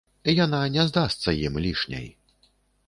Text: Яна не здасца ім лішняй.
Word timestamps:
Яна 0.45 0.61
не 0.77 0.85
здасца 0.93 1.37
ім 1.45 1.61
лішняй. 1.67 2.13